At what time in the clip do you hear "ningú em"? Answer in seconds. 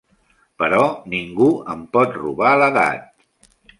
1.13-1.83